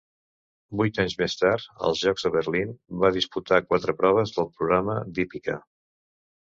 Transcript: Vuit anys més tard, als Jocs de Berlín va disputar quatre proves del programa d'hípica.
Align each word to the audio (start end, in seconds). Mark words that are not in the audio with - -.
Vuit 0.79 0.99
anys 1.03 1.15
més 1.19 1.35
tard, 1.41 1.67
als 1.89 2.01
Jocs 2.05 2.27
de 2.29 2.33
Berlín 2.37 2.73
va 3.05 3.13
disputar 3.19 3.63
quatre 3.69 3.97
proves 4.03 4.37
del 4.41 4.53
programa 4.59 4.99
d'hípica. 5.15 5.63